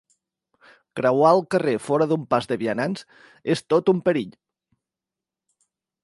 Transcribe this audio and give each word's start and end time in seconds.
Creuar 0.99 1.33
el 1.33 1.41
carrer 1.55 1.75
fora 1.87 2.07
d'un 2.11 2.23
pas 2.33 2.49
de 2.51 2.57
vianants 2.63 3.05
és 3.55 3.61
tot 3.75 3.91
un 3.93 4.01
perill. 4.09 4.33